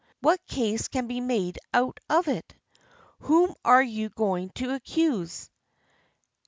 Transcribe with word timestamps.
What 0.19 0.43
case 0.47 0.87
can 0.87 1.05
be 1.05 1.21
made 1.21 1.59
out 1.75 1.99
of 2.09 2.27
it? 2.27 2.55
Whom 3.19 3.53
are 3.63 3.83
you 3.83 4.09
going 4.09 4.49
to 4.55 4.73
accuse? 4.73 5.51